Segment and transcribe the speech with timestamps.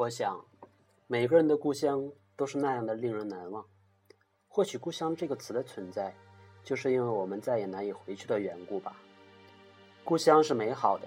[0.00, 0.42] 我想，
[1.08, 3.62] 每个人的故乡都是那样的令人难忘。
[4.48, 6.16] 或许“故乡”这个词的存在，
[6.64, 8.96] 就是因为我们再也难以回去的缘故吧。
[10.02, 11.06] 故乡是美好的，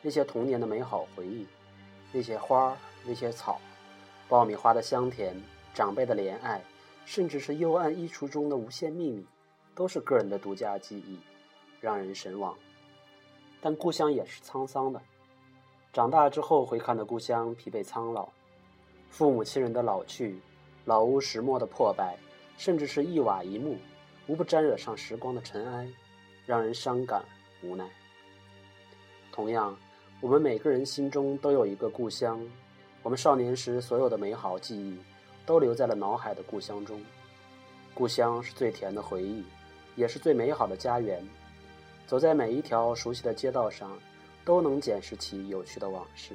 [0.00, 1.44] 那些童年的美好回忆，
[2.12, 3.60] 那些花儿，那些草，
[4.28, 5.34] 爆米花的香甜，
[5.74, 6.62] 长辈的怜爱，
[7.04, 9.26] 甚至是幽暗衣橱中的无限秘密，
[9.74, 11.18] 都是个人的独家记忆，
[11.80, 12.56] 让人神往。
[13.60, 15.02] 但故乡也是沧桑的。
[15.92, 18.28] 长大之后回看的故乡，疲惫苍老，
[19.08, 20.38] 父母亲人的老去，
[20.84, 22.16] 老屋石磨的破败，
[22.56, 23.76] 甚至是一瓦一木，
[24.28, 25.88] 无不沾惹上时光的尘埃，
[26.46, 27.24] 让人伤感
[27.60, 27.90] 无奈。
[29.32, 29.76] 同样，
[30.20, 32.40] 我们每个人心中都有一个故乡，
[33.02, 34.96] 我们少年时所有的美好记忆，
[35.44, 37.02] 都留在了脑海的故乡中。
[37.94, 39.44] 故乡是最甜的回忆，
[39.96, 41.20] 也是最美好的家园。
[42.06, 43.90] 走在每一条熟悉的街道上。
[44.44, 46.34] 都能检视起有趣的往事，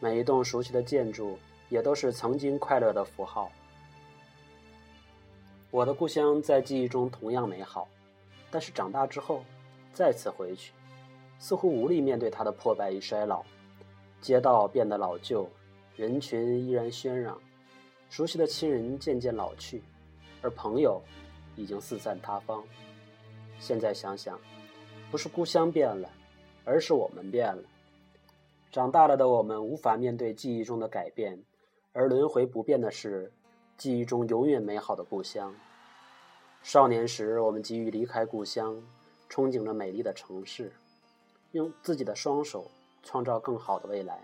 [0.00, 1.38] 每一栋熟悉的建筑
[1.68, 3.50] 也都是曾经快乐的符号。
[5.70, 7.86] 我的故乡在记忆中同样美好，
[8.50, 9.44] 但是长大之后
[9.92, 10.72] 再次回去，
[11.38, 13.44] 似乎无力面对它的破败与衰老。
[14.20, 15.48] 街道变得老旧，
[15.94, 17.38] 人群依然喧嚷，
[18.08, 19.82] 熟悉的亲人渐渐老去，
[20.40, 21.00] 而朋友
[21.54, 22.64] 已经四散他方。
[23.60, 24.40] 现在想想，
[25.10, 26.08] 不是故乡变了。
[26.68, 27.62] 而是我们变了，
[28.70, 31.42] 长大了的我们无法面对记忆中的改变，
[31.94, 33.32] 而轮回不变的是
[33.78, 35.54] 记忆中永远美好的故乡。
[36.62, 38.76] 少年时，我们急于离开故乡，
[39.30, 40.70] 憧憬着美丽的城市，
[41.52, 42.70] 用自己的双手
[43.02, 44.20] 创造更好的未来。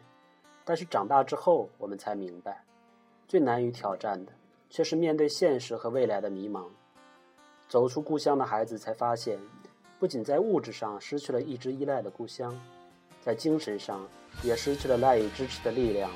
[0.66, 2.62] 但是长大之后，我们才明白，
[3.26, 4.32] 最难于挑战的
[4.68, 6.66] 却是面对现实和未来的迷茫。
[7.70, 9.40] 走出故乡的孩子才发现。
[10.04, 12.54] 不仅在物质上失去了一直依赖的故乡，
[13.22, 14.06] 在精神上
[14.42, 16.10] 也失去了赖以支持的力量。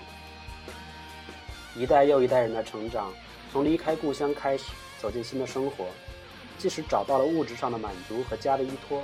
[1.75, 3.11] 一代又一代人的成长，
[3.51, 4.65] 从离开故乡开始，
[5.01, 5.87] 走进新的生活。
[6.59, 9.03] 即使找到了物质上的满足和家的依托，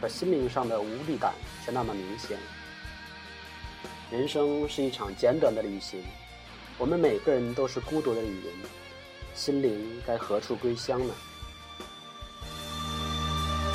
[0.00, 1.34] 可心灵上的无力感
[1.64, 2.38] 却那么明显。
[4.08, 6.00] 人生是一场简短的旅行，
[6.78, 8.54] 我们每个人都是孤独的旅人，
[9.34, 11.12] 心灵该何处归乡呢？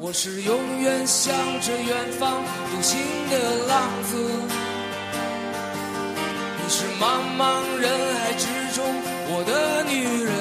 [0.00, 4.16] 我是永远向着远方独行的浪子，
[6.56, 8.84] 你是茫茫人海之中
[9.26, 10.32] 我的女人，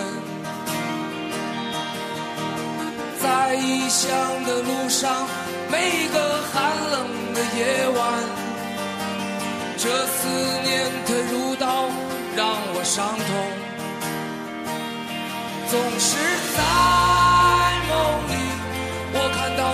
[3.19, 4.07] 在异乡
[4.45, 5.27] 的路上，
[5.71, 8.13] 每一个寒冷的夜晚，
[9.75, 10.27] 这思
[10.61, 11.89] 念它如刀，
[12.35, 12.45] 让
[12.75, 13.27] 我伤痛，
[15.67, 16.15] 总是
[16.55, 17.06] 在。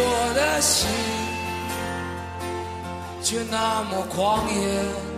[0.00, 0.88] 我的心
[3.22, 5.17] 却那么狂野。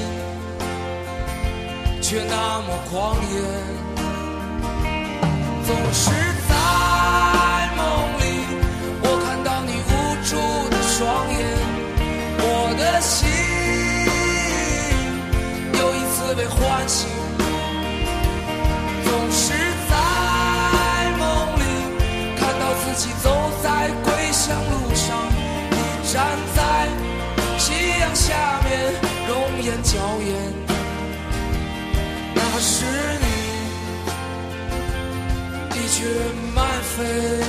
[2.11, 3.39] 却那么狂野，
[5.65, 6.11] 总是
[6.49, 6.51] 在
[7.77, 7.87] 梦
[8.19, 8.23] 里，
[9.01, 9.89] 我看到你无
[10.27, 10.35] 助
[10.67, 10.99] 的双
[11.31, 11.39] 眼，
[12.37, 12.43] 我
[12.77, 13.15] 的心
[15.71, 17.07] 又一次被唤醒，
[19.05, 19.55] 总是
[19.89, 19.95] 在
[21.17, 21.23] 梦
[21.55, 21.63] 里
[22.35, 23.31] 看到自己走
[23.63, 25.15] 在归乡路上，
[25.71, 25.79] 你
[26.11, 26.59] 站在
[27.57, 27.71] 夕
[28.01, 28.99] 阳下面，
[29.29, 29.95] 容颜娇
[36.97, 37.40] fail.